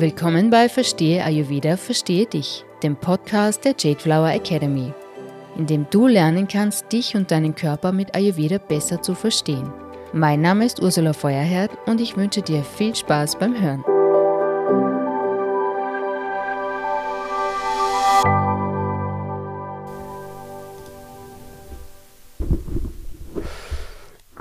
[0.00, 4.92] Willkommen bei Verstehe Ayurveda, Verstehe dich, dem Podcast der Jade Flower Academy,
[5.56, 9.72] in dem du lernen kannst, dich und deinen Körper mit Ayurveda besser zu verstehen.
[10.12, 13.82] Mein Name ist Ursula Feuerherd und ich wünsche dir viel Spaß beim Hören.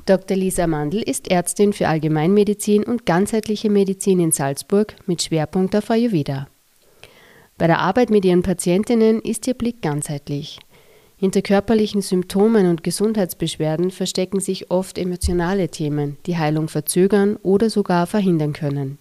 [0.08, 0.38] Dr.
[0.38, 6.48] Lisa Mandl ist Ärztin für Allgemeinmedizin und ganzheitliche Medizin in Salzburg mit Schwerpunkt auf Ayurveda.
[7.58, 10.60] Bei der Arbeit mit ihren Patientinnen ist ihr Blick ganzheitlich.
[11.18, 18.08] Hinter körperlichen Symptomen und Gesundheitsbeschwerden verstecken sich oft emotionale Themen, die Heilung verzögern oder sogar
[18.08, 19.00] verhindern können.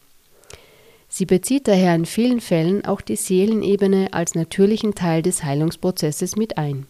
[1.09, 6.59] Sie bezieht daher in vielen Fällen auch die Seelenebene als natürlichen Teil des Heilungsprozesses mit
[6.59, 6.88] ein.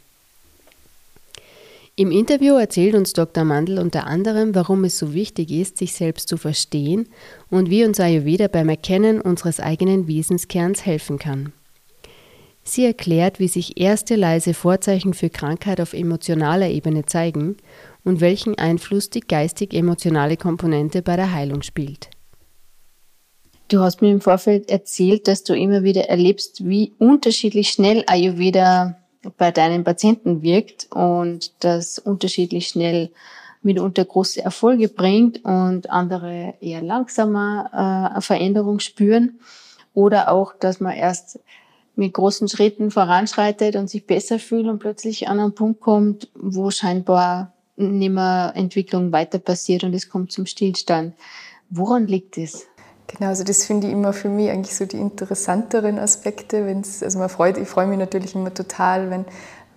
[1.99, 3.45] Im Interview erzählt uns Dr.
[3.45, 7.09] Mandl unter anderem, warum es so wichtig ist, sich selbst zu verstehen
[7.49, 11.55] und wie uns Ayurveda beim Erkennen unseres eigenen Wesenskerns helfen kann.
[12.63, 17.57] Sie erklärt, wie sich erste leise Vorzeichen für Krankheit auf emotionaler Ebene zeigen
[18.05, 22.11] und welchen Einfluss die geistig-emotionale Komponente bei der Heilung spielt.
[23.69, 28.99] Du hast mir im Vorfeld erzählt, dass du immer wieder erlebst, wie unterschiedlich schnell Ayurveda
[29.37, 33.11] bei deinen Patienten wirkt und das unterschiedlich schnell
[33.63, 39.41] mitunter große Erfolge bringt und andere eher langsamer äh, Veränderung spüren
[39.93, 41.41] oder auch, dass man erst
[41.97, 46.71] mit großen Schritten voranschreitet und sich besser fühlt und plötzlich an einen Punkt kommt, wo
[46.71, 51.15] scheinbar nicht mehr Entwicklung weiter passiert und es kommt zum Stillstand.
[51.71, 52.67] Woran liegt es?
[53.17, 56.67] Genau, also das finde ich immer für mich eigentlich so die interessanteren Aspekte.
[56.67, 59.25] Wenn's, also man freut, ich freue mich natürlich immer total, wenn,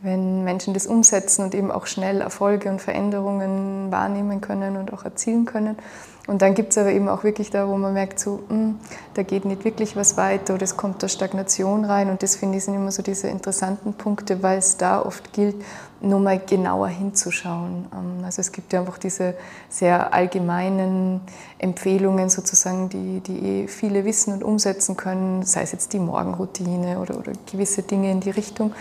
[0.01, 5.03] wenn Menschen das umsetzen und eben auch schnell Erfolge und Veränderungen wahrnehmen können und auch
[5.03, 5.77] erzielen können.
[6.27, 8.79] Und dann gibt es aber eben auch wirklich da, wo man merkt, so, mh, hm,
[9.15, 12.11] da geht nicht wirklich was weiter oder es kommt da Stagnation rein.
[12.11, 15.55] Und das finde ich sind immer so diese interessanten Punkte, weil es da oft gilt,
[16.01, 17.87] nur mal genauer hinzuschauen.
[17.91, 19.33] Ähm, also es gibt ja einfach diese
[19.69, 21.21] sehr allgemeinen
[21.57, 26.99] Empfehlungen sozusagen, die, die eh viele wissen und umsetzen können, sei es jetzt die Morgenroutine
[26.99, 28.73] oder, oder gewisse Dinge in die Richtung.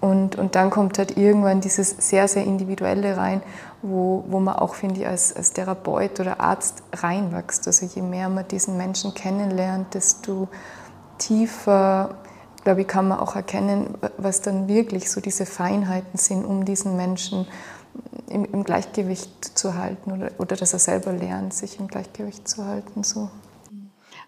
[0.00, 3.42] Und, und dann kommt halt irgendwann dieses sehr, sehr Individuelle rein,
[3.82, 7.66] wo, wo man auch, finde ich, als, als Therapeut oder Arzt reinwächst.
[7.66, 10.48] Also je mehr man diesen Menschen kennenlernt, desto
[11.18, 12.14] tiefer,
[12.62, 16.96] glaube ich, kann man auch erkennen, was dann wirklich so diese Feinheiten sind, um diesen
[16.96, 17.46] Menschen
[18.28, 22.64] im, im Gleichgewicht zu halten oder, oder dass er selber lernt, sich im Gleichgewicht zu
[22.64, 23.02] halten.
[23.02, 23.30] So.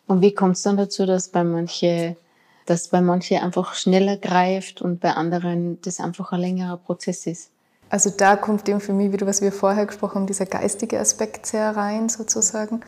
[0.08, 2.16] Und wie kommt es dann dazu, dass bei manchen
[2.70, 7.50] dass bei manchen einfach schneller greift und bei anderen das einfach ein längerer Prozess ist.
[7.88, 11.47] Also da kommt eben für mich wieder, was wir vorher gesprochen haben, dieser geistige Aspekt
[11.47, 12.82] sehr rein sozusagen.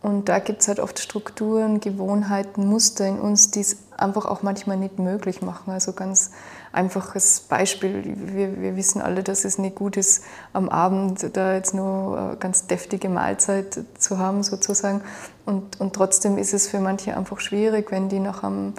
[0.00, 4.42] Und da gibt es halt oft Strukturen, Gewohnheiten, Muster in uns, die es einfach auch
[4.42, 5.70] manchmal nicht möglich machen.
[5.70, 6.30] Also ganz
[6.72, 10.24] einfaches Beispiel, wir, wir wissen alle, dass es nicht gut ist,
[10.54, 15.02] am Abend da jetzt nur eine ganz deftige Mahlzeit zu haben sozusagen.
[15.44, 18.74] Und, und trotzdem ist es für manche einfach schwierig, wenn die nach einem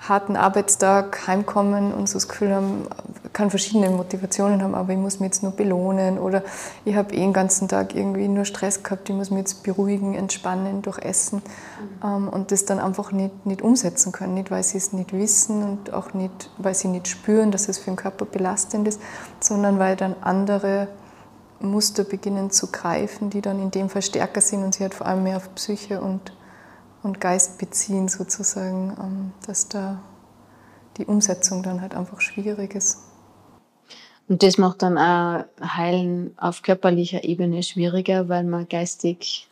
[0.00, 2.86] harten Arbeitstag heimkommen und so das Gefühl haben,
[3.32, 6.42] kann verschiedene Motivationen haben, aber ich muss mich jetzt nur belohnen oder
[6.84, 10.14] ich habe eh den ganzen Tag irgendwie nur Stress gehabt, ich muss mich jetzt beruhigen,
[10.14, 11.42] entspannen durch Essen
[12.02, 12.28] mhm.
[12.28, 15.92] und das dann einfach nicht, nicht umsetzen können, nicht weil sie es nicht wissen und
[15.92, 19.00] auch nicht, weil sie nicht spüren, dass es für den Körper belastend ist,
[19.40, 20.88] sondern weil dann andere
[21.60, 25.06] Muster beginnen zu greifen, die dann in dem Fall stärker sind und sie hat vor
[25.06, 26.32] allem mehr auf Psyche und
[27.08, 30.00] und Geist beziehen sozusagen, ähm, dass da
[30.98, 32.98] die Umsetzung dann halt einfach schwierig ist.
[34.28, 39.47] Und das macht dann auch Heilen auf körperlicher Ebene schwieriger, weil man geistig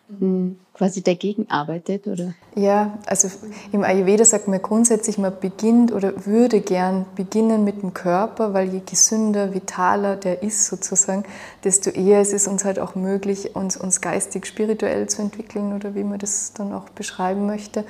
[0.73, 2.35] quasi dagegen arbeitet, oder?
[2.55, 3.29] Ja, also
[3.73, 8.69] im Ayurveda sagt man grundsätzlich, man beginnt oder würde gern beginnen mit dem Körper, weil
[8.73, 11.25] je gesünder, vitaler der ist sozusagen,
[11.65, 15.95] desto eher ist es uns halt auch möglich, uns, uns geistig, spirituell zu entwickeln oder
[15.97, 17.85] wie man das dann auch beschreiben möchte.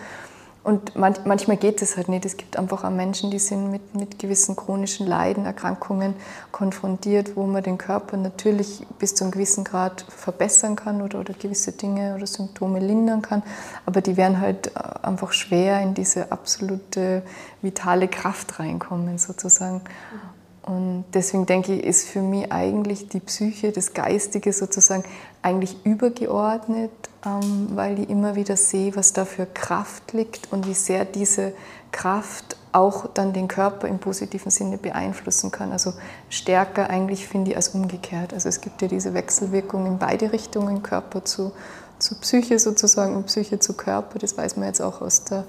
[0.66, 2.24] Und manchmal geht es halt nicht.
[2.24, 6.14] Es gibt einfach auch Menschen, die sind mit, mit gewissen chronischen Leiden, Erkrankungen
[6.50, 11.34] konfrontiert, wo man den Körper natürlich bis zu einem gewissen Grad verbessern kann oder, oder
[11.34, 13.44] gewisse Dinge oder Symptome lindern kann.
[13.84, 17.22] Aber die werden halt äh, einfach schwer in diese absolute
[17.62, 19.82] vitale Kraft reinkommen, sozusagen.
[20.62, 25.04] Und deswegen denke ich, ist für mich eigentlich die Psyche, das Geistige sozusagen
[25.46, 26.90] eigentlich übergeordnet,
[27.24, 31.52] ähm, weil ich immer wieder sehe, was da für Kraft liegt und wie sehr diese
[31.92, 35.70] Kraft auch dann den Körper im positiven Sinne beeinflussen kann.
[35.70, 35.92] Also
[36.30, 38.34] stärker eigentlich finde ich als umgekehrt.
[38.34, 41.52] Also es gibt ja diese Wechselwirkung in beide Richtungen, Körper zu,
[42.00, 44.18] zu Psyche sozusagen und Psyche zu Körper.
[44.18, 45.44] Das weiß man jetzt auch aus der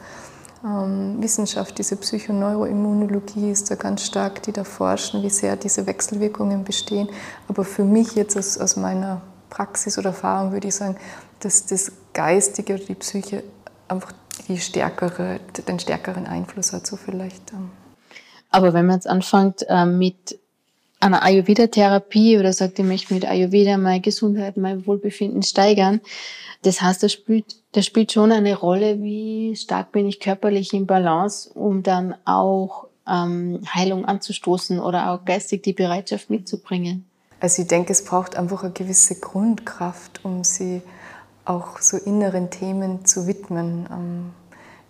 [0.63, 6.63] ähm, Wissenschaft, diese Psychoneuroimmunologie ist da ganz stark, die da forschen, wie sehr diese Wechselwirkungen
[6.63, 7.09] bestehen.
[7.47, 10.97] Aber für mich jetzt aus, aus meiner Praxis oder Erfahrung würde ich sagen,
[11.39, 13.43] dass das Geistige oder die Psyche
[13.87, 14.13] einfach
[14.47, 17.53] die stärkere, den stärkeren Einfluss hat, so vielleicht.
[17.53, 17.71] Ähm.
[18.49, 20.39] Aber wenn man jetzt anfängt äh, mit
[20.99, 26.01] einer Ayurveda-Therapie oder sagt, ich möchte mit Ayurveda meine Gesundheit, mein Wohlbefinden steigern,
[26.63, 30.87] das heißt, das spielt, das spielt schon eine Rolle, wie stark bin ich körperlich im
[30.87, 37.05] Balance, um dann auch ähm, Heilung anzustoßen oder auch geistig die Bereitschaft mitzubringen.
[37.39, 40.81] Also ich denke, es braucht einfach eine gewisse Grundkraft, um sie
[41.45, 43.87] auch so inneren Themen zu widmen.
[43.91, 44.33] Ähm,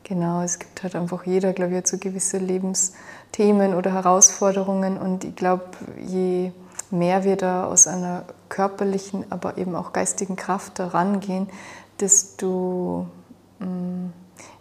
[0.03, 5.23] genau, es gibt halt einfach jeder, glaube ich, hat so gewisse Lebensthemen oder Herausforderungen und
[5.23, 5.65] ich glaube,
[6.05, 6.51] je
[6.89, 11.50] mehr wir da aus einer körperlichen, aber eben auch geistigen Kraft da rangehen,
[12.00, 13.07] desto,
[13.59, 14.07] mm,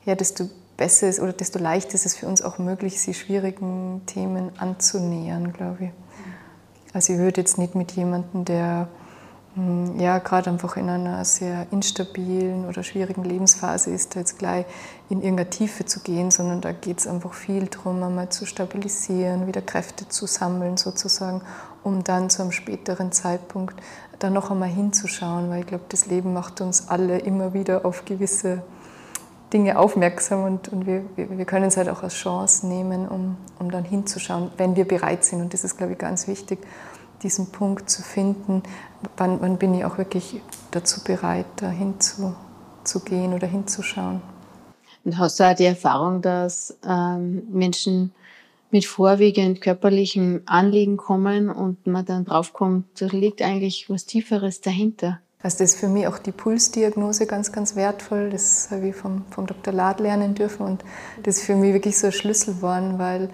[0.04, 4.02] ja, desto besser ist oder desto leichter ist es für uns auch möglich, sie schwierigen
[4.06, 5.90] Themen anzunähern, glaube ich.
[6.96, 8.88] Also ich würde jetzt nicht mit jemandem, der
[9.54, 14.64] mm, ja gerade einfach in einer sehr instabilen oder schwierigen Lebensphase ist, da jetzt gleich
[15.10, 19.46] in irgendeine Tiefe zu gehen, sondern da geht es einfach viel darum, einmal zu stabilisieren,
[19.46, 21.43] wieder Kräfte zu sammeln sozusagen
[21.87, 23.76] um dann zu einem späteren Zeitpunkt
[24.19, 28.04] dann noch einmal hinzuschauen, weil ich glaube, das Leben macht uns alle immer wieder auf
[28.04, 28.62] gewisse
[29.56, 33.70] Dinge aufmerksam und, und wir, wir können es halt auch als Chance nehmen, um, um
[33.70, 35.40] dann hinzuschauen, wenn wir bereit sind.
[35.40, 36.58] Und das ist, glaube ich, ganz wichtig,
[37.22, 38.62] diesen Punkt zu finden,
[39.16, 40.42] wann, wann bin ich auch wirklich
[40.72, 44.20] dazu bereit, da hinzugehen oder hinzuschauen.
[45.06, 48.12] Und hast du auch die Erfahrung, dass ähm, Menschen
[48.70, 55.20] mit vorwiegend körperlichen Anliegen kommen und man dann draufkommt, da liegt eigentlich was Tieferes dahinter.
[55.42, 58.30] Also das ist für mich auch die Pulsdiagnose ganz, ganz wertvoll.
[58.30, 59.72] Das habe ich vom, vom Dr.
[59.72, 60.84] Lad lernen dürfen und
[61.22, 63.28] das ist für mich wirklich so ein Schlüssel geworden, weil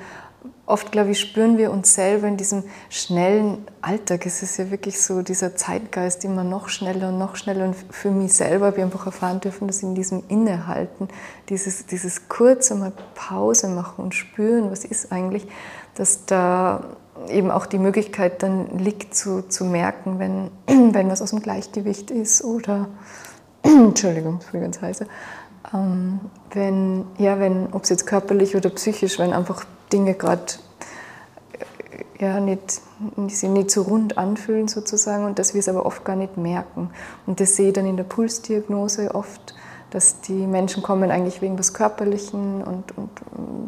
[0.66, 4.26] oft, glaube ich, spüren wir uns selber in diesem schnellen Alltag.
[4.26, 7.66] Es ist ja wirklich so dieser Zeitgeist immer noch schneller und noch schneller.
[7.66, 11.08] Und für mich selber habe ich einfach erfahren dürfen, dass in diesem Innehalten,
[11.48, 15.46] dieses, dieses kurze Mal Pause machen und spüren, was ist eigentlich,
[15.94, 16.96] dass da
[17.28, 20.50] eben auch die Möglichkeit dann liegt zu, zu merken, wenn,
[20.94, 22.88] wenn was aus dem Gleichgewicht ist oder,
[23.62, 25.06] Entschuldigung, ich bin ganz heiße,
[25.74, 26.20] ähm,
[26.52, 30.44] wenn, ja, wenn, ob es jetzt körperlich oder psychisch, wenn einfach Dinge gerade
[32.18, 32.80] ja, nicht,
[33.28, 36.90] sich nicht so rund anfühlen sozusagen und dass wir es aber oft gar nicht merken.
[37.26, 39.54] Und das sehe ich dann in der Pulsdiagnose oft,
[39.92, 43.10] dass die Menschen kommen eigentlich wegen des Körperlichen und, und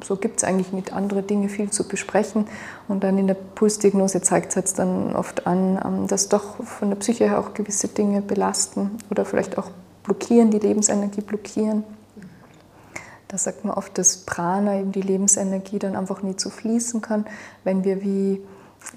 [0.04, 2.46] so gibt es eigentlich nicht andere Dinge viel zu besprechen.
[2.88, 6.88] Und dann in der Pulsdiagnose zeigt es jetzt dann oft an, ähm, dass doch von
[6.88, 9.70] der Psyche her auch gewisse Dinge belasten oder vielleicht auch
[10.02, 11.84] blockieren, die Lebensenergie blockieren.
[13.28, 17.26] Da sagt man oft, dass Prana, eben die Lebensenergie, dann einfach nie zu fließen kann,
[17.64, 18.40] wenn wir wie,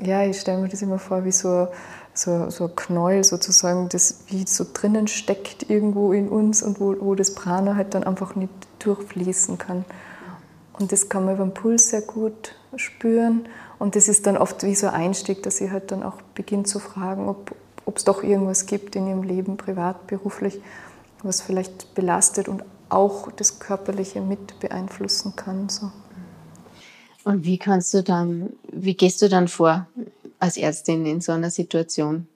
[0.02, 1.68] ja, ich stelle mir das immer vor, wie so,
[2.18, 6.96] so, so ein Knäuel sozusagen, das wie so drinnen steckt irgendwo in uns und wo,
[7.00, 9.86] wo das Prana halt dann einfach nicht durchfließen kann.
[10.74, 13.48] Und das kann man beim Puls sehr gut spüren.
[13.80, 16.68] Und das ist dann oft wie so ein Einstieg, dass sie halt dann auch beginnt
[16.68, 17.56] zu fragen, ob
[17.96, 20.62] es doch irgendwas gibt in ihrem Leben, privat, beruflich,
[21.24, 25.70] was vielleicht belastet und auch das Körperliche mit beeinflussen kann.
[25.70, 25.92] So.
[27.24, 29.88] Und wie kannst du dann, wie gehst du dann vor
[30.40, 32.28] als Ärztin in so einer Situation?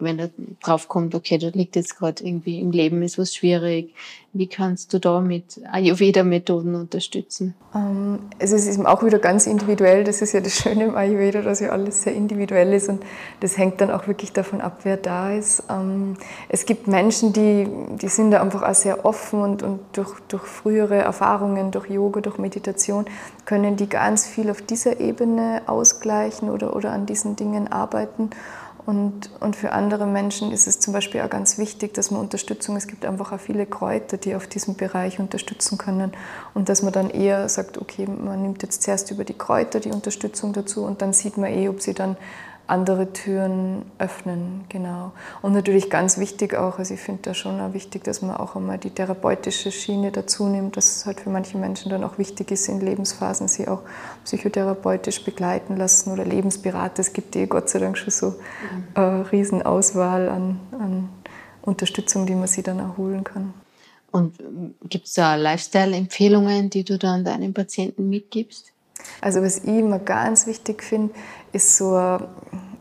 [0.00, 0.28] Wenn da
[0.62, 3.94] drauf kommt, okay, da liegt jetzt gerade irgendwie im Leben ist was schwierig.
[4.32, 7.54] Wie kannst du da mit Ayurveda-Methoden unterstützen?
[7.74, 10.04] Ähm, also es ist auch wieder ganz individuell.
[10.04, 13.02] Das ist ja das Schöne im Ayurveda, dass ja alles sehr individuell ist und
[13.40, 15.64] das hängt dann auch wirklich davon ab, wer da ist.
[15.68, 16.16] Ähm,
[16.48, 17.66] es gibt Menschen, die,
[18.00, 22.20] die sind da einfach auch sehr offen und, und durch, durch frühere Erfahrungen, durch Yoga,
[22.20, 23.06] durch Meditation,
[23.46, 28.30] können die ganz viel auf dieser Ebene ausgleichen oder, oder an diesen Dingen arbeiten.
[28.88, 32.74] Und, und für andere Menschen ist es zum Beispiel auch ganz wichtig, dass man Unterstützung,
[32.74, 36.12] es gibt einfach auch viele Kräuter, die auf diesem Bereich unterstützen können.
[36.54, 39.90] Und dass man dann eher sagt, okay, man nimmt jetzt zuerst über die Kräuter die
[39.90, 42.16] Unterstützung dazu und dann sieht man eh, ob sie dann
[42.68, 45.12] andere Türen öffnen, genau.
[45.40, 48.56] Und natürlich ganz wichtig auch, also ich finde da schon auch wichtig, dass man auch
[48.56, 52.50] einmal die therapeutische Schiene dazu nimmt, dass es halt für manche Menschen dann auch wichtig
[52.50, 53.80] ist, in Lebensphasen sie auch
[54.24, 57.00] psychotherapeutisch begleiten lassen oder Lebensberater.
[57.00, 58.34] Es gibt eh Gott sei Dank schon so
[58.94, 59.22] eine mhm.
[59.22, 61.08] Riesenauswahl an, an
[61.62, 63.54] Unterstützung, die man sie dann erholen kann.
[64.10, 64.34] Und
[64.88, 68.72] gibt es da Lifestyle-Empfehlungen, die du dann deinen Patienten mitgibst?
[69.20, 71.14] Also was ich immer ganz wichtig finde,
[71.52, 72.18] ist so,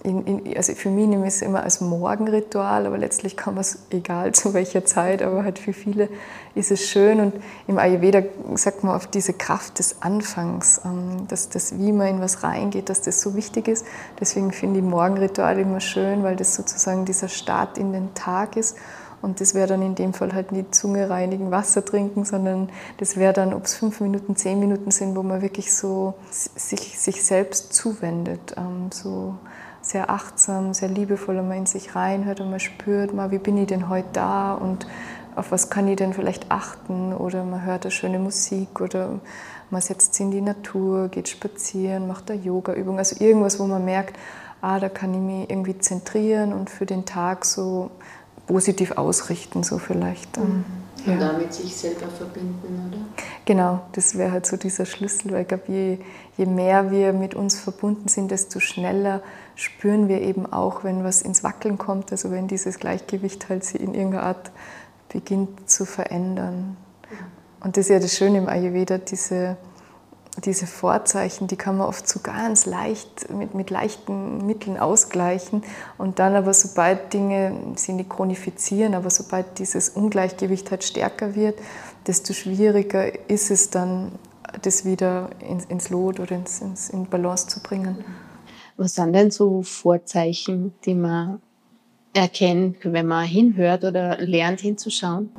[0.03, 3.61] in, in, also für mich nehme ich es immer als Morgenritual, aber letztlich kann man
[3.61, 6.09] es, egal zu welcher Zeit, aber halt für viele
[6.55, 7.19] ist es schön.
[7.19, 7.33] Und
[7.67, 8.23] im Ayurveda
[8.55, 12.89] sagt man auf diese Kraft des Anfangs, ähm, dass das, wie man in was reingeht,
[12.89, 13.85] dass das so wichtig ist.
[14.19, 18.77] Deswegen finde ich Morgenritual immer schön, weil das sozusagen dieser Start in den Tag ist.
[19.21, 23.17] Und das wäre dann in dem Fall halt nicht Zunge reinigen, Wasser trinken, sondern das
[23.17, 27.23] wäre dann, ob es fünf Minuten, zehn Minuten sind, wo man wirklich so sich, sich
[27.25, 28.55] selbst zuwendet.
[28.57, 29.35] Ähm, so
[29.81, 33.57] sehr achtsam, sehr liebevoll und man in sich reinhört und man spürt mal, wie bin
[33.57, 34.85] ich denn heute da und
[35.35, 39.19] auf was kann ich denn vielleicht achten oder man hört eine schöne Musik oder
[39.69, 43.85] man setzt sich in die Natur, geht spazieren, macht eine Yoga-Übung, also irgendwas, wo man
[43.85, 44.17] merkt,
[44.61, 47.91] ah, da kann ich mich irgendwie zentrieren und für den Tag so
[48.47, 50.37] positiv ausrichten, so vielleicht.
[50.37, 50.65] Mhm.
[51.05, 51.13] Ja.
[51.13, 52.97] Und damit sich selber verbinden, oder?
[53.45, 55.97] Genau, das wäre halt so dieser Schlüssel, weil ich glaube, je,
[56.37, 59.21] je mehr wir mit uns verbunden sind, desto schneller
[59.55, 63.79] spüren wir eben auch, wenn was ins Wackeln kommt, also wenn dieses Gleichgewicht halt sich
[63.79, 64.51] in irgendeiner Art
[65.09, 66.75] beginnt zu verändern.
[67.61, 69.57] Und das ist ja das Schöne im Ayurveda, diese,
[70.45, 75.63] diese Vorzeichen, die kann man oft so ganz leicht mit, mit leichten Mitteln ausgleichen.
[75.97, 81.59] Und dann aber, sobald Dinge sie nicht chronifizieren, aber sobald dieses Ungleichgewicht halt stärker wird,
[82.05, 84.13] desto schwieriger ist es dann,
[84.61, 88.03] das wieder ins, ins Lot oder ins, ins, in Balance zu bringen.
[88.77, 91.41] Was sind denn so Vorzeichen, die man
[92.13, 95.31] erkennt, wenn man hinhört oder lernt hinzuschauen?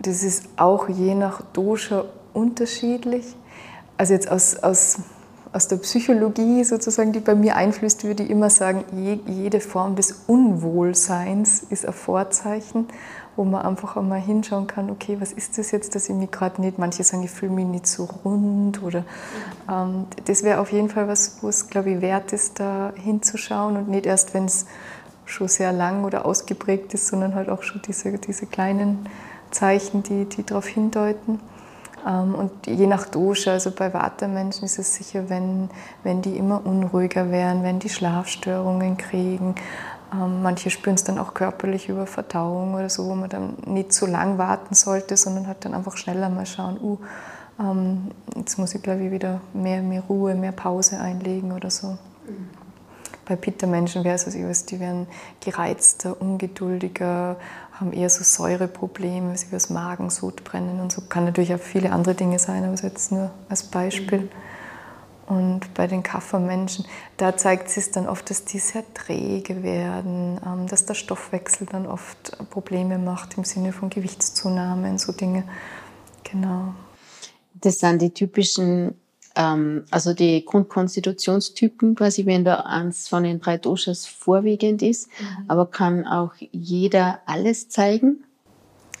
[0.00, 3.24] Das ist auch je nach Dosha unterschiedlich.
[3.98, 5.00] Also jetzt aus, aus,
[5.52, 8.84] aus der Psychologie sozusagen, die bei mir einflößt, würde ich immer sagen,
[9.26, 12.86] jede Form des Unwohlseins ist ein Vorzeichen
[13.38, 16.60] wo man einfach einmal hinschauen kann, okay, was ist das jetzt, dass ich mich gerade
[16.60, 19.04] nicht, manche sagen, ich fühle mich nicht so rund oder
[19.70, 23.76] ähm, das wäre auf jeden Fall was, wo es, glaube ich, wert ist, da hinzuschauen
[23.76, 24.66] und nicht erst, wenn es
[25.24, 29.06] schon sehr lang oder ausgeprägt ist, sondern halt auch schon diese, diese kleinen
[29.52, 31.38] Zeichen, die, die darauf hindeuten.
[32.06, 35.70] Ähm, und je nach Dosha, also bei Vata-Menschen ist es sicher, wenn,
[36.02, 39.54] wenn die immer unruhiger werden, wenn die Schlafstörungen kriegen,
[40.12, 43.92] ähm, manche spüren es dann auch körperlich über Verdauung oder so, wo man dann nicht
[43.92, 46.98] zu lang warten sollte, sondern halt dann einfach schneller mal schauen, uh,
[47.60, 51.88] ähm, jetzt muss ich glaube ich wieder mehr, mehr Ruhe, mehr Pause einlegen oder so.
[51.88, 52.48] Mhm.
[53.26, 55.06] Bei Pitta-Menschen wäre es also, die werden
[55.40, 57.36] gereizter, ungeduldiger,
[57.80, 61.02] haben eher so Säureprobleme, sie das Magen, Sodbrennen und so.
[61.02, 64.28] Kann natürlich auch viele andere Dinge sein, aber jetzt nur als Beispiel.
[65.28, 66.86] Und bei den Kaffermenschen,
[67.18, 71.86] da zeigt sich dann oft, dass die sehr träge werden, ähm, dass der Stoffwechsel dann
[71.86, 75.44] oft Probleme macht im Sinne von Gewichtszunahme und so Dinge.
[76.24, 76.72] Genau.
[77.54, 78.94] Das sind die typischen,
[79.38, 85.08] ähm, also die Grundkonstitutionstypen, quasi, wenn da eins von den drei Doshas vorwiegend ist.
[85.08, 85.44] Mhm.
[85.46, 88.24] Aber kann auch jeder alles zeigen?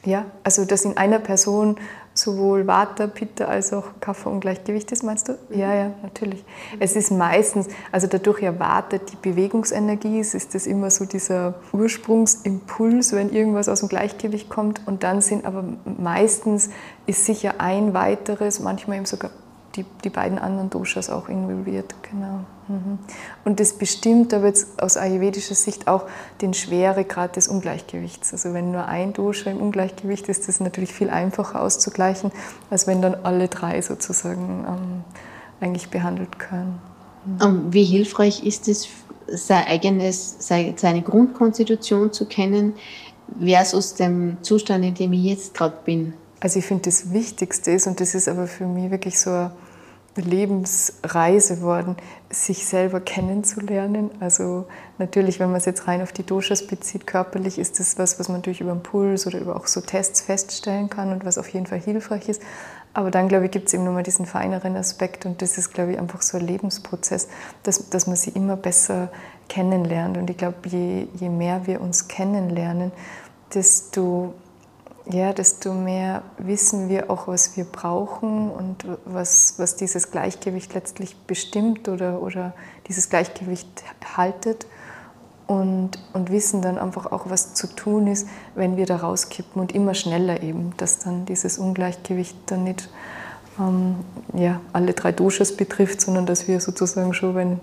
[0.04, 1.76] Ja, also dass in einer Person
[2.14, 5.32] sowohl Vata, Pitta als auch Kapha-Ungleichgewicht ist, meinst du?
[5.32, 5.58] Mhm.
[5.58, 6.44] Ja, ja, natürlich.
[6.78, 11.54] Es ist meistens, also dadurch ja Vata die Bewegungsenergie ist, ist das immer so dieser
[11.72, 14.86] Ursprungsimpuls, wenn irgendwas aus dem Gleichgewicht kommt.
[14.86, 16.70] Und dann sind aber meistens
[17.06, 19.30] ist sicher ein weiteres, manchmal eben sogar
[19.78, 21.94] die, die beiden anderen Doshas auch involviert.
[22.10, 22.40] Genau.
[22.68, 22.98] Mhm.
[23.44, 26.04] Und das bestimmt aber jetzt aus ayurvedischer Sicht auch
[26.42, 28.32] den Schweregrad des Ungleichgewichts.
[28.32, 32.30] Also wenn nur ein Dosha im Ungleichgewicht ist, ist das natürlich viel einfacher auszugleichen,
[32.70, 35.04] als wenn dann alle drei sozusagen ähm,
[35.60, 36.78] eigentlich behandelt können.
[37.24, 37.72] Mhm.
[37.72, 38.88] Wie hilfreich ist es,
[39.30, 42.74] sein eigenes, seine Grundkonstitution zu kennen,
[43.38, 46.14] versus dem Zustand, in dem ich jetzt gerade bin?
[46.40, 49.50] Also ich finde, das Wichtigste ist, und das ist aber für mich wirklich so eine
[50.20, 51.96] Lebensreise worden,
[52.30, 54.10] sich selber kennenzulernen.
[54.20, 54.66] Also
[54.98, 58.28] natürlich, wenn man es jetzt rein auf die Doshas bezieht, körperlich ist das was, was
[58.28, 61.48] man natürlich über den Puls oder über auch so Tests feststellen kann und was auf
[61.48, 62.42] jeden Fall hilfreich ist.
[62.94, 65.92] Aber dann, glaube ich, gibt es eben nochmal diesen feineren Aspekt und das ist, glaube
[65.92, 67.28] ich, einfach so ein Lebensprozess,
[67.62, 69.10] dass, dass man sie immer besser
[69.48, 70.16] kennenlernt.
[70.16, 72.92] Und ich glaube, je, je mehr wir uns kennenlernen,
[73.54, 74.34] desto
[75.10, 81.16] ja, desto mehr wissen wir auch, was wir brauchen und was, was dieses Gleichgewicht letztlich
[81.26, 82.52] bestimmt oder, oder
[82.88, 83.84] dieses Gleichgewicht
[84.16, 84.66] haltet.
[85.46, 89.74] Und, und wissen dann einfach auch, was zu tun ist, wenn wir da rauskippen und
[89.74, 92.90] immer schneller eben, dass dann dieses Ungleichgewicht dann nicht
[93.58, 93.96] ähm,
[94.34, 97.60] ja, alle drei Doshas betrifft, sondern dass wir sozusagen schon, wenn,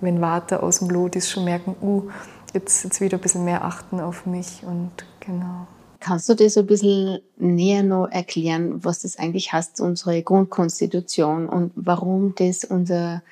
[0.00, 2.08] wenn Water aus dem Lot ist, schon merken, uh,
[2.54, 5.66] jetzt, jetzt wieder ein bisschen mehr achten auf mich und genau.
[6.00, 11.72] Kannst du das ein bisschen näher noch erklären, was das eigentlich heißt, unsere Grundkonstitution und
[11.74, 13.22] warum das unser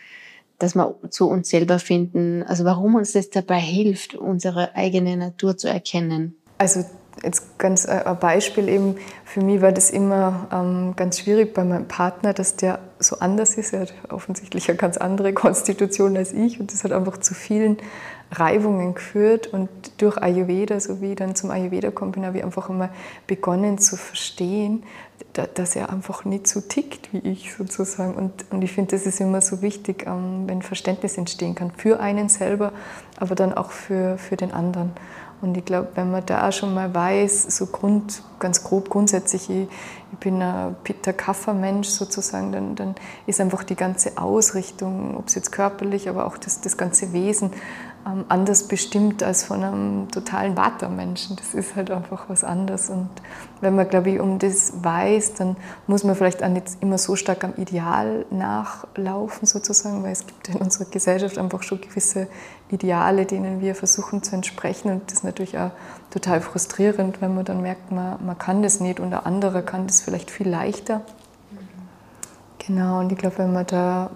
[0.59, 2.43] dass wir zu uns selber finden.
[2.45, 6.37] Also warum uns das dabei hilft, unsere eigene Natur zu erkennen.
[6.59, 6.85] Also
[7.23, 11.65] jetzt ganz äh, ein Beispiel eben, für mich war das immer ähm, ganz schwierig bei
[11.65, 13.73] meinem Partner, dass der so anders ist.
[13.73, 17.79] Er hat offensichtlich eine ganz andere Konstitution als ich und das hat einfach zu vielen
[18.31, 19.47] Reibungen geführt.
[19.49, 19.69] Und
[19.99, 22.91] durch Ayurveda, so wie ich dann zum Ayurveda komme, habe ich einfach immer
[23.27, 24.83] begonnen zu verstehen,
[25.33, 28.15] dass er einfach nicht so tickt wie ich sozusagen.
[28.15, 32.01] Und, und ich finde, das ist immer so wichtig, ähm, wenn Verständnis entstehen kann für
[32.01, 32.73] einen selber,
[33.19, 34.93] aber dann auch für, für den anderen.
[35.45, 39.69] Und ich glaube, wenn man da schon mal weiß, so Grund, ganz grob grundsätzlich, ich,
[40.11, 42.95] ich bin ein Peter Kaffer-Mensch sozusagen, dann, dann
[43.27, 47.51] ist einfach die ganze Ausrichtung, ob es jetzt körperlich, aber auch das, das ganze Wesen,
[48.07, 51.37] ähm, anders bestimmt als von einem totalen Vata-Menschen.
[51.37, 52.89] Das ist halt einfach was anderes.
[52.89, 53.11] Und
[53.61, 57.17] wenn man, glaube ich, um das weiß, dann muss man vielleicht auch nicht immer so
[57.17, 62.29] stark am Ideal nachlaufen, sozusagen, weil es gibt in unserer Gesellschaft einfach schon gewisse
[62.75, 64.91] Ideale, denen wir versuchen zu entsprechen.
[64.91, 65.71] Und das ist natürlich auch
[66.11, 69.87] total frustrierend, wenn man dann merkt, man, man kann das nicht und der andere kann
[69.87, 71.03] das vielleicht viel leichter.
[72.67, 74.11] Genau, und ich glaube, wenn man da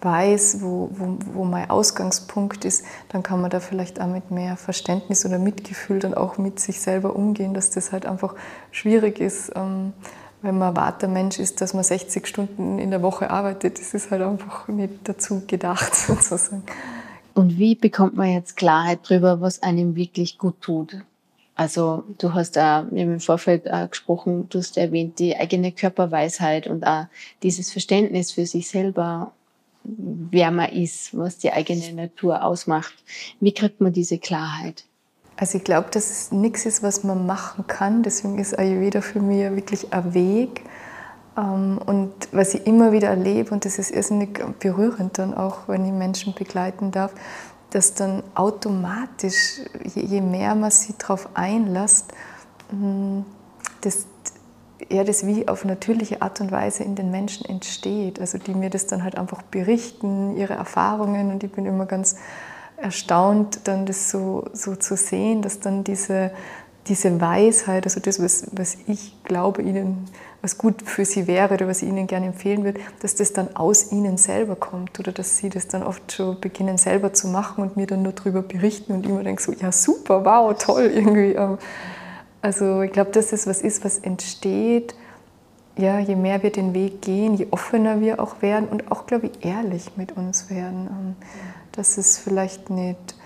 [0.00, 4.56] weiß, wo, wo, wo mein Ausgangspunkt ist, dann kann man da vielleicht auch mit mehr
[4.56, 8.34] Verständnis oder Mitgefühl dann auch mit sich selber umgehen, dass das halt einfach
[8.70, 9.92] schwierig ist, ähm,
[10.42, 13.78] wenn man Wartermensch ist, dass man 60 Stunden in der Woche arbeitet.
[13.78, 16.62] Das ist halt einfach nicht dazu gedacht sozusagen.
[17.34, 20.96] Und wie bekommt man jetzt Klarheit darüber, was einem wirklich gut tut?
[21.56, 26.84] Also du hast auch im Vorfeld auch gesprochen, du hast erwähnt die eigene Körperweisheit und
[26.84, 27.06] auch
[27.42, 29.32] dieses Verständnis für sich selber
[29.84, 32.94] wer man ist, was die eigene Natur ausmacht.
[33.40, 34.84] Wie kriegt man diese Klarheit?
[35.36, 38.02] Also ich glaube, dass es nichts ist, was man machen kann.
[38.02, 40.62] Deswegen ist Ayurveda für mich wirklich ein Weg.
[41.36, 45.84] Ähm, und was ich immer wieder erlebe, und das ist irrsinnig berührend dann auch, wenn
[45.84, 47.12] ich Menschen begleiten darf,
[47.70, 49.60] dass dann automatisch,
[49.94, 52.12] je mehr man sich darauf einlässt,
[52.70, 53.24] hm,
[53.80, 54.06] das,
[54.88, 58.20] ja, das wie auf natürliche Art und Weise in den Menschen entsteht.
[58.20, 62.16] Also die mir das dann halt einfach berichten, ihre Erfahrungen und ich bin immer ganz
[62.76, 66.30] erstaunt, dann das so, so zu sehen, dass dann diese,
[66.86, 70.04] diese Weisheit, also das, was, was ich glaube ihnen,
[70.42, 73.56] was gut für sie wäre oder was ich ihnen gerne empfehlen würde, dass das dann
[73.56, 77.62] aus ihnen selber kommt oder dass sie das dann oft schon beginnen selber zu machen
[77.62, 81.32] und mir dann nur darüber berichten und immer denke so, ja super, wow, toll irgendwie.
[81.32, 81.58] Ähm,
[82.42, 84.94] also ich glaube, dass das was ist, was entsteht,
[85.76, 89.26] ja, je mehr wir den Weg gehen, je offener wir auch werden und auch, glaube
[89.26, 90.88] ich, ehrlich mit uns werden.
[90.90, 91.16] Ähm,
[91.76, 93.16] dass es vielleicht nicht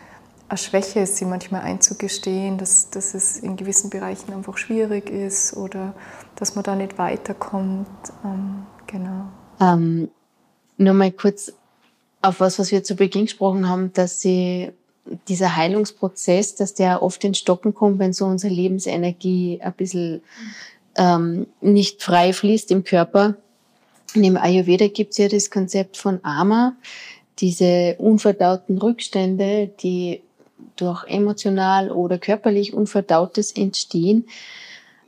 [0.49, 5.57] eine Schwäche ist, sie manchmal einzugestehen, dass, dass es in gewissen Bereichen einfach schwierig ist
[5.57, 5.95] oder
[6.37, 7.89] dass man da nicht weiterkommt.
[8.25, 9.27] Ähm, genau.
[9.61, 10.09] Ähm,
[10.79, 11.53] nur mal kurz
[12.23, 14.73] auf was, was wir zu Beginn gesprochen haben, dass sie
[15.29, 20.23] dieser Heilungsprozess, dass der oft in Stocken kommt, wenn so unsere Lebensenergie ein bisschen
[20.97, 23.37] ähm, nicht frei fließt im Körper.
[24.15, 26.77] Und im Ayurveda gibt es ja das Konzept von Ama,
[27.39, 30.23] diese unverdauten Rückstände, die
[30.81, 34.27] durch emotional oder körperlich Unverdautes entstehen,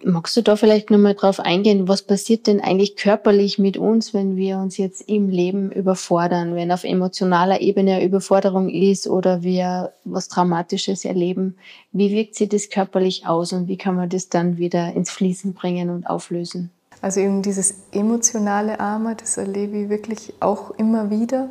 [0.05, 4.37] Magst du da vielleicht nochmal drauf eingehen, was passiert denn eigentlich körperlich mit uns, wenn
[4.37, 9.93] wir uns jetzt im Leben überfordern, wenn auf emotionaler Ebene eine Überforderung ist oder wir
[10.05, 11.57] was Traumatisches erleben?
[11.93, 15.53] Wie wirkt sich das körperlich aus und wie kann man das dann wieder ins Fließen
[15.53, 16.71] bringen und auflösen?
[17.03, 21.51] Also eben dieses emotionale Arme, das erlebe ich wirklich auch immer wieder.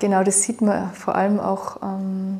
[0.00, 2.38] Genau, das sieht man vor allem auch ähm,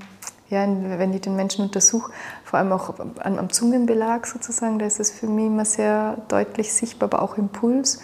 [0.51, 2.13] ja, wenn ich den Menschen untersuche,
[2.45, 7.13] vor allem auch am, Zungenbelag sozusagen, da ist es für mich immer sehr deutlich sichtbar,
[7.13, 8.01] aber auch im Puls.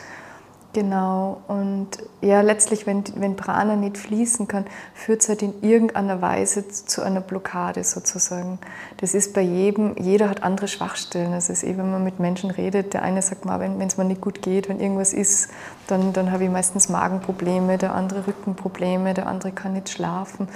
[0.74, 1.86] Genau, und
[2.20, 7.00] ja, letztlich, wenn, wenn Prana nicht fließen kann, führt es halt in irgendeiner Weise zu
[7.02, 8.58] einer Blockade sozusagen.
[8.96, 11.32] Das ist bei jedem, jeder hat andere Schwachstellen.
[11.32, 13.96] Also es ist eh, wenn man mit Menschen redet, der eine sagt mal, wenn es
[13.98, 15.48] mir nicht gut geht, wenn irgendwas ist,
[15.86, 20.48] dann, dann habe ich meistens Magenprobleme, der andere Rückenprobleme, der andere kann nicht schlafen.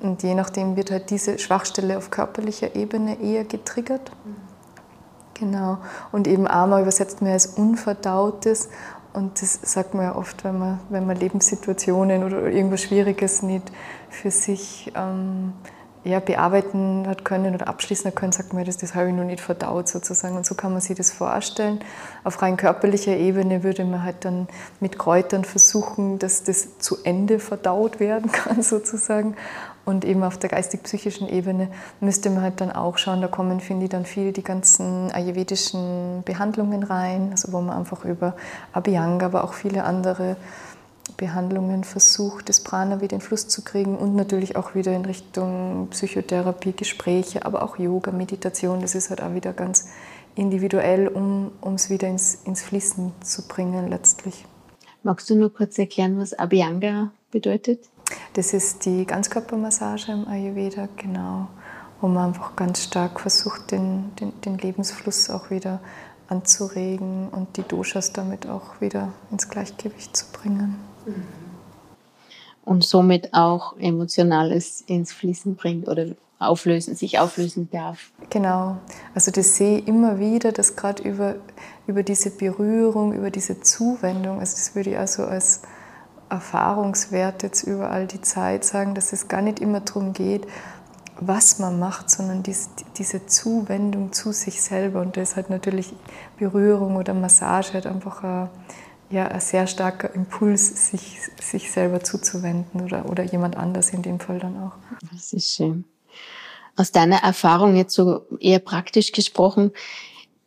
[0.00, 4.10] Und je nachdem wird halt diese Schwachstelle auf körperlicher Ebene eher getriggert.
[5.38, 5.78] Genau.
[6.12, 8.70] Und eben Ama übersetzt man als Unverdautes.
[9.16, 13.72] Und das sagt man ja oft, wenn man, wenn man Lebenssituationen oder irgendwas Schwieriges nicht
[14.10, 15.54] für sich ähm,
[16.04, 19.24] ja, bearbeiten hat können oder abschließen hat können, sagt man, das, das habe ich noch
[19.24, 20.36] nicht verdaut sozusagen.
[20.36, 21.80] Und so kann man sich das vorstellen.
[22.24, 24.48] Auf rein körperlicher Ebene würde man halt dann
[24.80, 29.34] mit Kräutern versuchen, dass das zu Ende verdaut werden kann sozusagen.
[29.86, 31.68] Und eben auf der geistig-psychischen Ebene
[32.00, 36.24] müsste man halt dann auch schauen, da kommen, finde ich, dann viel die ganzen ayurvedischen
[36.24, 38.34] Behandlungen rein, also wo man einfach über
[38.72, 40.36] Abhyanga, aber auch viele andere
[41.16, 45.86] Behandlungen versucht, das Prana wieder in Fluss zu kriegen und natürlich auch wieder in Richtung
[45.90, 48.80] Psychotherapie, Gespräche, aber auch Yoga, Meditation.
[48.80, 49.88] Das ist halt auch wieder ganz
[50.34, 54.44] individuell, um es wieder ins, ins Fließen zu bringen letztlich.
[55.04, 57.88] Magst du nur kurz erklären, was Abhyanga bedeutet?
[58.34, 61.48] Das ist die Ganzkörpermassage im Ayurveda, genau,
[62.00, 65.80] wo man einfach ganz stark versucht, den, den, den Lebensfluss auch wieder
[66.28, 70.76] anzuregen und die Doshas damit auch wieder ins Gleichgewicht zu bringen.
[72.64, 76.06] Und somit auch Emotionales ins Fließen bringt oder
[76.38, 78.10] auflösen, sich auflösen darf.
[78.28, 78.78] Genau.
[79.14, 81.36] Also das sehe ich immer wieder, dass gerade über,
[81.86, 85.62] über diese Berührung, über diese Zuwendung, also das würde ich also als
[86.28, 90.46] Erfahrungswert jetzt über all die Zeit sagen, dass es gar nicht immer darum geht,
[91.18, 95.00] was man macht, sondern dies, diese Zuwendung zu sich selber.
[95.00, 95.92] Und das halt natürlich
[96.38, 98.50] Berührung oder Massage hat einfach ein,
[99.10, 104.20] ja, ein sehr starker Impuls, sich, sich selber zuzuwenden oder, oder jemand anders in dem
[104.20, 104.72] Fall dann auch.
[105.12, 105.84] Das ist schön.
[106.76, 109.72] Aus deiner Erfahrung jetzt so eher praktisch gesprochen,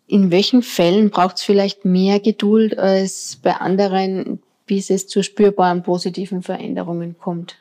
[0.05, 5.81] in welchen Fällen braucht es vielleicht mehr Geduld als bei anderen, bis es zu spürbaren
[5.81, 7.57] positiven Veränderungen kommt?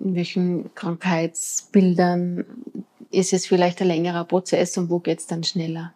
[0.00, 2.44] in welchen Krankheitsbildern
[3.10, 5.92] ist es vielleicht ein längerer Prozess und wo geht es dann schneller?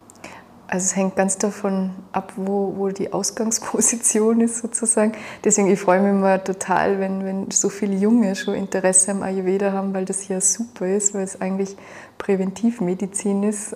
[0.67, 5.11] Also es hängt ganz davon ab, wo, wo die Ausgangsposition ist sozusagen.
[5.43, 9.73] Deswegen ich freue mich immer total, wenn, wenn so viele Junge schon Interesse am Ayurveda
[9.73, 11.75] haben, weil das hier super ist, weil es eigentlich
[12.17, 13.75] Präventivmedizin ist.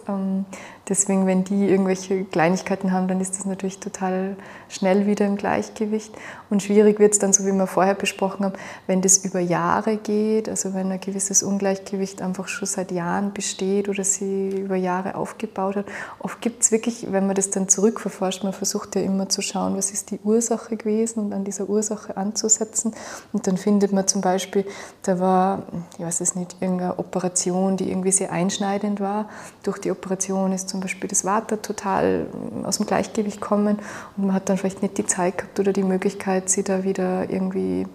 [0.88, 4.36] Deswegen, wenn die irgendwelche Kleinigkeiten haben, dann ist das natürlich total
[4.70, 6.14] schnell wieder im Gleichgewicht.
[6.50, 8.54] Und schwierig wird es dann, so wie wir vorher besprochen haben,
[8.86, 13.90] wenn das über Jahre geht, also wenn ein gewisses Ungleichgewicht einfach schon seit Jahren besteht
[13.90, 15.86] oder sie über Jahre aufgebaut hat.
[16.20, 19.76] Oft gibt es wirklich, wenn man das dann zurückverforscht, man versucht ja immer zu schauen,
[19.76, 22.94] was ist die Ursache gewesen und an dieser Ursache anzusetzen.
[23.34, 24.66] Und dann findet man zum Beispiel,
[25.02, 25.64] da war,
[25.98, 29.30] ich weiß es nicht, irgendeine Operation, die irgendwie sehr einschneidend war.
[29.64, 32.28] Durch die Operation ist zum Beispiel das Water total
[32.64, 33.80] aus dem Gleichgewicht gekommen
[34.18, 37.30] und man hat dann vielleicht nicht die Zeit gehabt oder die Möglichkeit, sie da wieder
[37.30, 37.88] irgendwie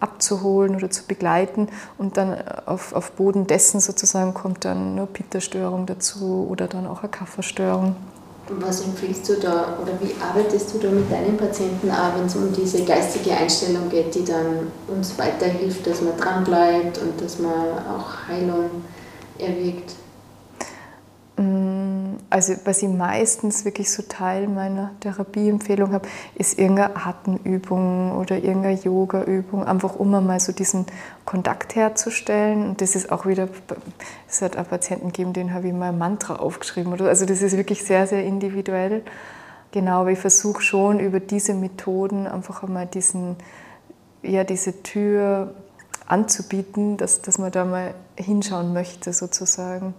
[0.00, 1.68] abzuholen oder zu begleiten.
[1.98, 7.00] Und dann auf, auf Boden dessen sozusagen kommt dann eine Pitterstörung dazu oder dann auch
[7.00, 7.96] eine Kafferstörung.
[8.48, 12.36] Was empfiehlst du da oder wie arbeitest du da mit deinen Patienten auch, wenn es
[12.36, 17.52] um diese geistige Einstellung geht, die dann uns weiterhilft, dass man dranbleibt und dass man
[17.52, 18.70] auch Heilung
[19.36, 19.94] erwirkt?
[21.36, 21.85] Mm,
[22.30, 28.78] also was ich meistens wirklich so Teil meiner Therapieempfehlung habe, ist irgendeine Atemübung oder irgendeine
[28.78, 30.86] Yoga-Übung, einfach um einmal so diesen
[31.24, 32.70] Kontakt herzustellen.
[32.70, 33.48] Und das ist auch wieder,
[34.28, 36.92] es hat auch Patienten gegeben, denen habe ich mal ein Mantra aufgeschrieben.
[36.92, 39.02] Oder, also das ist wirklich sehr, sehr individuell.
[39.72, 43.36] Genau, aber ich versuche schon über diese Methoden einfach einmal diesen,
[44.22, 45.54] ja, diese Tür
[46.06, 49.94] anzubieten, dass, dass man da mal hinschauen möchte sozusagen.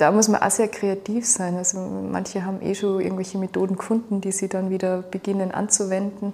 [0.00, 1.56] Da muss man auch sehr kreativ sein.
[1.56, 6.32] Also manche haben eh schon irgendwelche Methoden gefunden, die sie dann wieder beginnen anzuwenden.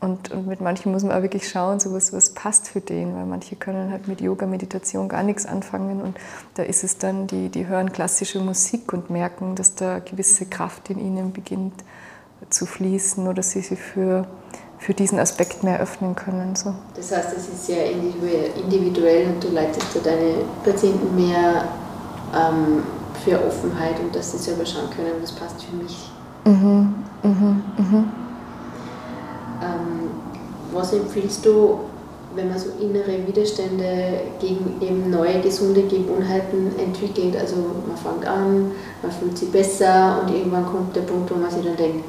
[0.00, 3.14] Und, und mit manchen muss man auch wirklich schauen, so was, was passt für den,
[3.14, 6.16] weil manche können halt mit Yoga, Meditation gar nichts anfangen und
[6.54, 10.90] da ist es dann, die, die hören klassische Musik und merken, dass da gewisse Kraft
[10.90, 11.74] in ihnen beginnt
[12.48, 14.26] zu fließen oder sie sich für
[14.78, 16.54] für diesen Aspekt mehr öffnen können.
[16.54, 16.72] So.
[16.94, 20.34] Das heißt, es ist sehr individuell und du leitest da deine
[20.64, 21.64] Patienten mehr
[22.34, 22.82] ähm,
[23.24, 26.08] für Offenheit und dass sie selber schauen können, was passt für mich.
[26.44, 28.12] Mhm, mhm, mhm.
[29.60, 30.10] Ähm,
[30.72, 31.80] was empfiehlst du,
[32.34, 37.36] wenn man so innere Widerstände gegen eben neue gesunde Gewohnheiten entwickelt?
[37.36, 38.70] Also man fängt an,
[39.02, 42.04] man fühlt sich besser und irgendwann kommt der Punkt, wo man sich dann denkt,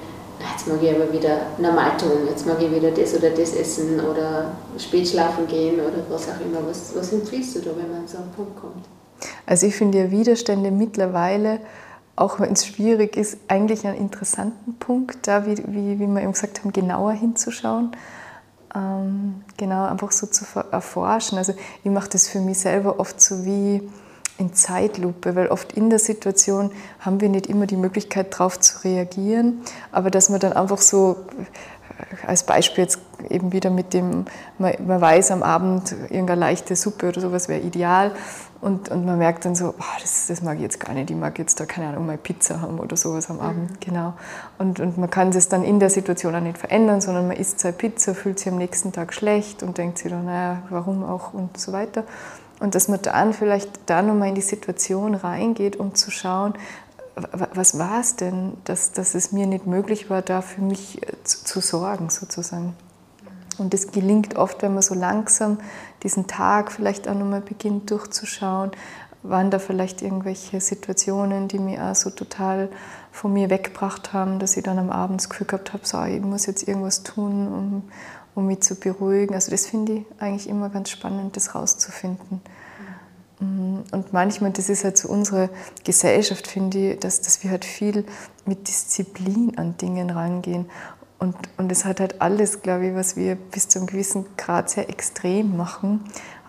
[0.52, 4.00] jetzt mag ich aber wieder normal tun, jetzt mag ich wieder das oder das essen
[4.00, 6.60] oder spät schlafen gehen oder was auch immer.
[6.68, 8.86] Was, was empfiehlst du da, wenn man an so einen Punkt kommt?
[9.46, 11.60] Also ich finde ja Widerstände mittlerweile,
[12.16, 16.34] auch wenn es schwierig ist, eigentlich einen interessanten Punkt, da wie, wie, wie wir eben
[16.34, 17.92] gesagt haben, genauer hinzuschauen.
[18.76, 21.38] Ähm, genau, einfach so zu erforschen.
[21.38, 21.54] Also
[21.84, 23.82] ich mache das für mich selber oft so wie
[24.40, 28.84] in Zeitlupe, weil oft in der Situation haben wir nicht immer die Möglichkeit, darauf zu
[28.84, 33.00] reagieren, aber dass man dann einfach so äh, als Beispiel jetzt
[33.30, 34.26] eben wieder mit dem,
[34.58, 38.14] man, man weiß am Abend irgendeine leichte Suppe oder sowas wäre ideal
[38.62, 41.18] und, und man merkt dann so, oh, das, das mag ich jetzt gar nicht, ich
[41.18, 43.78] mag jetzt da keine Ahnung mal Pizza haben oder sowas am Abend, mhm.
[43.80, 44.14] genau.
[44.58, 47.60] Und, und man kann das dann in der Situation auch nicht verändern, sondern man isst
[47.60, 51.34] seine Pizza, fühlt sich am nächsten Tag schlecht und denkt sich dann, naja, warum auch
[51.34, 52.04] und so weiter.
[52.60, 56.54] Und dass man dann vielleicht da nochmal in die Situation reingeht, um zu schauen,
[57.32, 61.24] was war es denn, dass, dass es mir nicht möglich war, da für mich äh,
[61.24, 62.76] zu, zu sorgen, sozusagen.
[63.58, 65.58] Und das gelingt oft, wenn man so langsam
[66.04, 68.72] diesen Tag vielleicht auch nochmal beginnt durchzuschauen.
[69.22, 72.70] Waren da vielleicht irgendwelche Situationen, die mich auch so total
[73.12, 76.22] von mir weggebracht haben, dass ich dann am Abend das Gefühl gehabt habe, so, ich
[76.22, 77.84] muss jetzt irgendwas tun, um,
[78.36, 79.34] um mich zu beruhigen.
[79.34, 82.42] Also das finde ich eigentlich immer ganz spannend, das rauszufinden.
[83.40, 83.84] Mhm.
[83.92, 85.50] Und manchmal, das ist halt so unsere
[85.84, 88.06] Gesellschaft, finde ich, dass, dass wir halt viel
[88.46, 90.66] mit Disziplin an Dingen rangehen.
[91.20, 94.70] Und, und es hat halt alles, glaube ich, was wir bis zu einem gewissen Grad
[94.70, 96.06] sehr extrem machen,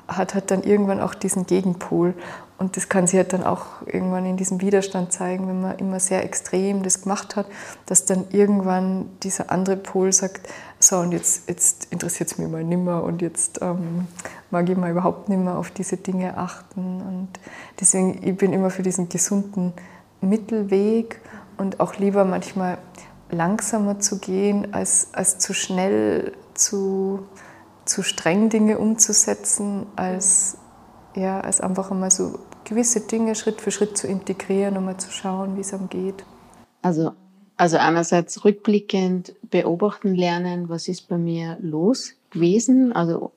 [0.07, 2.15] hat halt dann irgendwann auch diesen Gegenpol.
[2.61, 5.99] Und das kann sich halt dann auch irgendwann in diesem Widerstand zeigen, wenn man immer
[5.99, 7.47] sehr extrem das gemacht hat,
[7.87, 10.47] dass dann irgendwann dieser andere Pol sagt,
[10.79, 14.07] so und jetzt, jetzt interessiert es mich mal nimmer und jetzt ähm,
[14.51, 17.01] mag ich mal überhaupt nimmer auf diese Dinge achten.
[17.01, 17.29] Und
[17.81, 19.73] deswegen, ich bin immer für diesen gesunden
[20.21, 21.19] Mittelweg
[21.57, 22.77] und auch lieber manchmal
[23.31, 27.21] langsamer zu gehen, als, als zu schnell zu,
[27.87, 30.59] zu streng Dinge umzusetzen, als,
[31.15, 32.39] ja, als einfach einmal so
[32.71, 36.25] gewisse Dinge Schritt für Schritt zu integrieren und mal zu schauen, wie es einem geht.
[36.81, 37.13] Also,
[37.59, 43.33] also einerseits rückblickend beobachten lernen, was ist bei mir los gewesen, also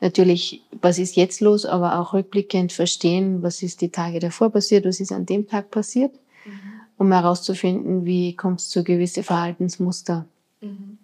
[0.00, 4.86] natürlich, was ist jetzt los, aber auch rückblickend verstehen, was ist die Tage davor passiert,
[4.86, 6.12] was ist an dem Tag passiert
[6.98, 10.26] um herauszufinden, wie kommt es zu gewissen Verhaltensmuster.
[10.60, 10.98] Mhm.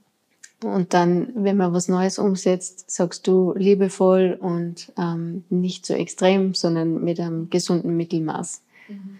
[0.63, 6.55] Und dann, wenn man was Neues umsetzt, sagst du liebevoll und ähm, nicht so extrem,
[6.55, 8.63] sondern mit einem gesunden Mittelmaß.
[8.89, 9.19] Mhm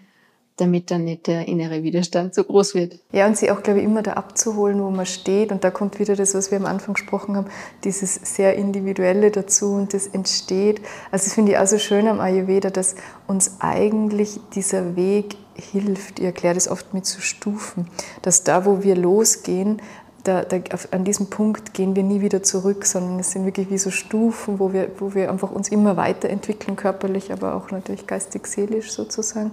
[0.57, 2.99] damit dann nicht der innere Widerstand so groß wird.
[3.11, 5.51] Ja, und sie auch, glaube ich, immer da abzuholen, wo man steht.
[5.51, 7.47] Und da kommt wieder das, was wir am Anfang gesprochen haben,
[7.83, 10.81] dieses sehr Individuelle dazu und das entsteht.
[11.11, 16.19] Also das finde ich auch so schön am Ayurveda, dass uns eigentlich dieser Weg hilft.
[16.19, 17.87] Ich erkläre das oft mit so Stufen,
[18.21, 19.81] dass da, wo wir losgehen,
[20.23, 20.57] da, da,
[20.91, 24.59] an diesem Punkt gehen wir nie wieder zurück, sondern es sind wirklich wie so Stufen,
[24.59, 29.51] wo wir, wo wir einfach uns immer weiterentwickeln, körperlich, aber auch natürlich geistig, seelisch sozusagen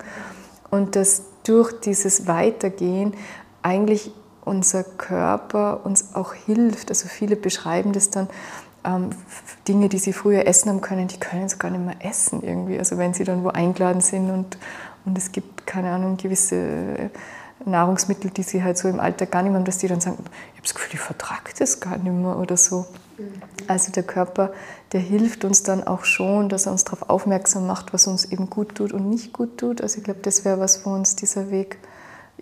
[0.70, 3.14] und dass durch dieses Weitergehen
[3.62, 4.12] eigentlich
[4.44, 6.90] unser Körper uns auch hilft.
[6.90, 8.28] Also viele beschreiben das dann,
[8.85, 9.11] ähm,
[9.68, 12.78] Dinge, die sie früher essen haben können, die können es gar nicht mehr essen irgendwie.
[12.78, 14.59] Also wenn sie dann wo eingeladen sind und,
[15.04, 17.11] und es gibt, keine Ahnung, gewisse
[17.64, 20.16] Nahrungsmittel, die sie halt so im Alltag gar nicht mehr haben, dass die dann sagen,
[20.20, 22.86] ich habe das Gefühl, ich vertrage das gar nicht mehr oder so.
[23.66, 24.52] Also der Körper,
[24.92, 28.48] der hilft uns dann auch schon, dass er uns darauf aufmerksam macht, was uns eben
[28.48, 29.82] gut tut und nicht gut tut.
[29.82, 31.78] Also ich glaube, das wäre was, wo uns dieser Weg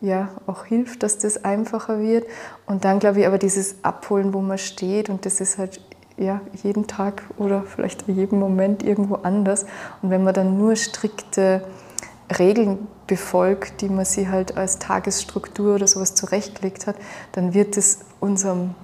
[0.01, 2.27] ja auch hilft, dass das einfacher wird.
[2.67, 5.81] Und dann glaube ich aber dieses Abholen, wo man steht und das ist halt
[6.17, 9.67] ja, jeden Tag oder vielleicht in jedem Moment irgendwo anders.
[10.03, 11.63] Und wenn man dann nur strikte
[12.39, 16.95] Regeln befolgt, die man sie halt als Tagesstruktur oder sowas zurechtgelegt hat,
[17.33, 18.77] dann wird es unserem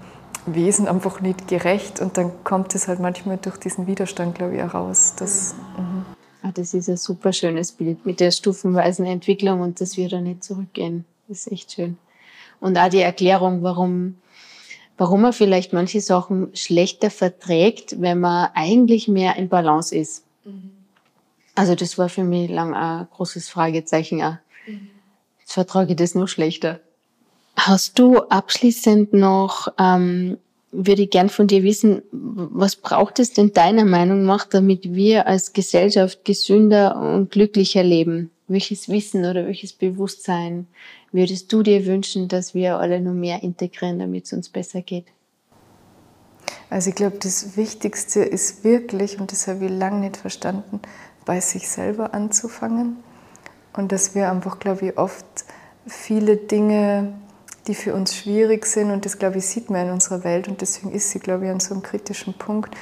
[0.47, 4.59] Wesen einfach nicht gerecht und dann kommt es halt manchmal durch diesen Widerstand, glaube ich,
[4.59, 5.15] heraus.
[5.17, 6.05] Das, mhm.
[6.43, 10.21] ah, das ist ein super schönes Bild mit der stufenweisen Entwicklung und dass wir da
[10.21, 11.05] nicht zurückgehen.
[11.29, 11.97] Das ist echt schön.
[12.61, 14.17] Und auch die Erklärung, warum,
[14.99, 20.25] warum man vielleicht manche Sachen schlechter verträgt, wenn man eigentlich mehr in Balance ist.
[20.45, 20.74] Mhm.
[21.55, 24.23] Also das war für mich lang ein großes Fragezeichen.
[24.23, 24.37] Auch.
[24.67, 24.89] Mhm.
[25.41, 26.81] Jetzt vertrage ich das noch schlechter.
[27.57, 30.39] Hast du abschließend noch, ähm,
[30.73, 35.29] würde ich gern von dir wissen, was braucht es denn deiner Meinung nach, damit wir
[35.29, 38.31] als Gesellschaft gesünder und glücklicher leben?
[38.49, 40.67] Welches Wissen oder welches Bewusstsein
[41.13, 45.07] würdest du dir wünschen, dass wir alle noch mehr integrieren, damit es uns besser geht?
[46.71, 50.81] Also ich glaube, das Wichtigste ist wirklich, und das habe ich lange nicht verstanden,
[51.25, 52.97] bei sich selber anzufangen.
[53.73, 55.27] Und dass wir einfach, glaube ich, oft
[55.87, 57.15] viele Dinge
[57.67, 58.91] die für uns schwierig sind.
[58.91, 60.49] Und das, glaube ich, sieht man in unserer Welt.
[60.49, 62.75] Und deswegen ist sie, glaube ich, an so einem kritischen Punkt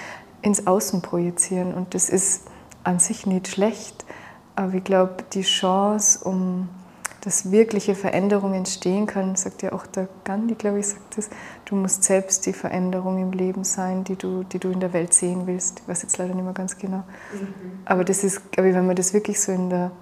[0.42, 1.72] ins Außen projizieren.
[1.72, 2.42] Und das ist
[2.84, 4.04] an sich nicht schlecht.
[4.56, 6.68] Aber ich glaube, die Chance, um
[7.22, 11.30] dass wirkliche Veränderungen entstehen können, sagt ja auch der Gandhi, glaube ich, sagt das,
[11.66, 15.14] du musst selbst die Veränderung im Leben sein, die du, die du in der Welt
[15.14, 15.80] sehen willst.
[15.80, 17.04] Ich weiß jetzt leider nicht mehr ganz genau.
[17.32, 17.78] Mhm.
[17.84, 19.92] Aber das ist, glaube ich, wenn man das wirklich so in der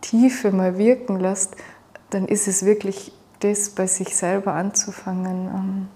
[0.00, 1.56] Tiefe mal wirken lässt,
[2.08, 5.88] dann ist es wirklich das bei sich selber anzufangen, ähm,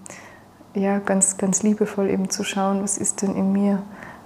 [0.79, 3.81] ja, ganz, ganz liebevoll eben zu schauen, was ist denn in mir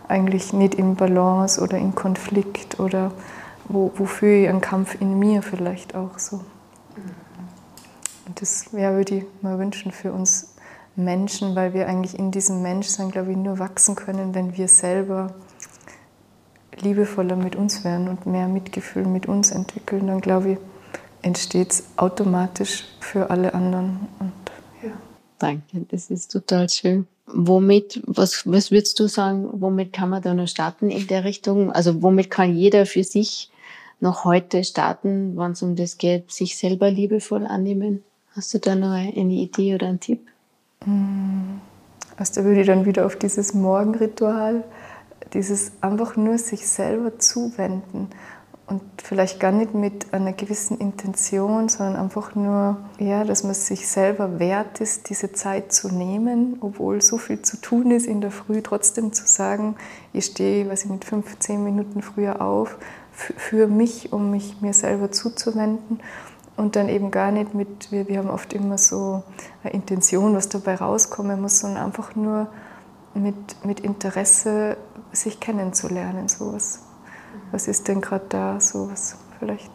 [0.09, 3.13] eigentlich nicht im Balance oder im Konflikt oder
[3.73, 6.41] wo, wofür ich einen Kampf in mir vielleicht auch so.
[8.27, 10.55] Und das ja, würde ich mal wünschen für uns
[10.95, 15.33] Menschen, weil wir eigentlich in diesem Menschsein, glaube ich, nur wachsen können, wenn wir selber
[16.79, 20.57] liebevoller mit uns werden und mehr Mitgefühl mit uns entwickeln, dann glaube ich,
[21.21, 24.07] entsteht es automatisch für alle anderen.
[24.19, 24.31] Und,
[24.81, 24.91] ja.
[25.37, 27.07] Danke, das ist total schön.
[27.33, 31.71] womit, was, was würdest du sagen, womit kann man da noch starten in der Richtung?
[31.71, 33.50] Also womit kann jeder für sich
[34.01, 38.03] noch heute starten, wenn es um das geht, sich selber liebevoll annehmen?
[38.35, 40.27] Hast du da noch eine Idee oder einen Tipp?
[42.17, 44.63] Also da würde ich dann wieder auf dieses Morgenritual,
[45.33, 48.09] dieses einfach nur sich selber zuwenden
[48.71, 53.87] und vielleicht gar nicht mit einer gewissen Intention, sondern einfach nur, ja, dass man sich
[53.87, 58.31] selber wert ist, diese Zeit zu nehmen, obwohl so viel zu tun ist in der
[58.31, 59.75] Früh, trotzdem zu sagen,
[60.13, 62.77] ich stehe, weiß ich nicht, 15 Minuten früher auf
[63.37, 65.99] für mich, um mich mir selber zuzuwenden
[66.57, 69.23] und dann eben gar nicht mit, wir, wir haben oft immer so
[69.63, 72.47] eine Intention, was dabei rauskommen muss, sondern einfach nur
[73.13, 74.77] mit, mit Interesse
[75.11, 76.81] sich kennenzulernen, sowas
[77.51, 79.71] was ist denn gerade da, sowas vielleicht.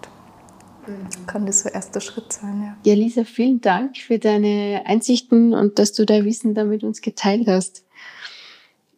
[0.87, 1.27] Mhm.
[1.27, 2.77] Kann das so erster Schritt sein, ja.
[2.85, 7.01] Ja, Lisa, vielen Dank für deine Einsichten und dass du dein Wissen da mit uns
[7.01, 7.85] geteilt hast.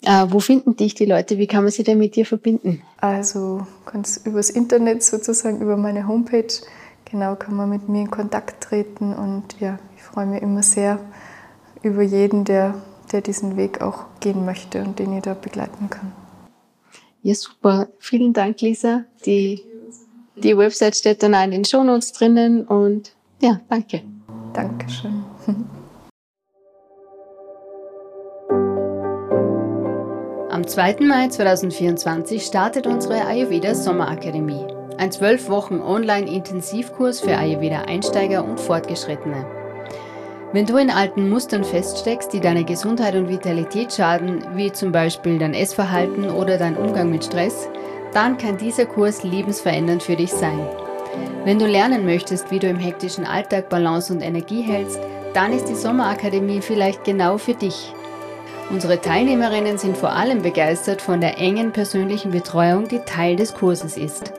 [0.03, 1.39] Äh, wo finden dich die Leute?
[1.39, 2.83] Wie kann man sich denn mit dir verbinden?
[2.99, 6.53] Also ganz übers Internet sozusagen, über meine Homepage.
[7.11, 11.01] Genau kann man mit mir in Kontakt treten und ja, ich freue mich immer sehr
[11.83, 12.75] über jeden, der,
[13.13, 16.13] der diesen Weg auch gehen möchte und den ich da begleiten kann.
[17.23, 17.89] Ja, super.
[17.99, 19.05] Vielen Dank, Lisa.
[19.25, 19.63] Die,
[20.37, 24.03] die Website steht dann auch in den Shownotes drinnen und ja, danke.
[24.53, 25.25] Dankeschön.
[30.59, 30.97] Am 2.
[31.03, 34.67] Mai 2024 startet unsere Ayurveda Sommerakademie.
[34.97, 39.47] Ein zwölf Wochen Online-Intensivkurs für Ayurveda-Einsteiger und Fortgeschrittene.
[40.53, 45.39] Wenn du in alten Mustern feststeckst, die deine Gesundheit und Vitalität schaden, wie zum Beispiel
[45.39, 47.69] dein Essverhalten oder dein Umgang mit Stress,
[48.13, 50.59] dann kann dieser Kurs lebensverändernd für dich sein.
[51.45, 54.99] Wenn du lernen möchtest, wie du im hektischen Alltag Balance und Energie hältst,
[55.35, 57.95] dann ist die Sommerakademie vielleicht genau für dich.
[58.71, 63.97] Unsere Teilnehmerinnen sind vor allem begeistert von der engen persönlichen Betreuung, die Teil des Kurses
[63.97, 64.35] ist.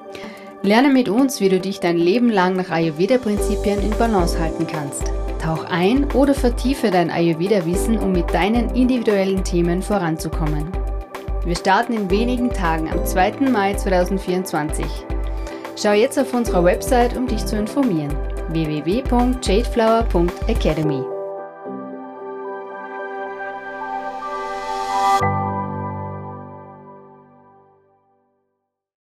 [0.61, 5.11] Lerne mit uns, wie du dich dein Leben lang nach Ayurveda-Prinzipien in Balance halten kannst.
[5.41, 10.67] Tauch ein oder vertiefe dein Ayurveda-Wissen, um mit deinen individuellen Themen voranzukommen.
[11.43, 13.49] Wir starten in wenigen Tagen am 2.
[13.49, 14.85] Mai 2024.
[15.81, 18.13] Schau jetzt auf unserer Website, um dich zu informieren.
[18.49, 21.18] www.jadeflower.academy